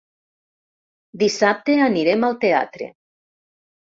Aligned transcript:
Dissabte 1.23 1.75
anirem 1.91 2.27
al 2.31 2.39
teatre. 2.47 2.89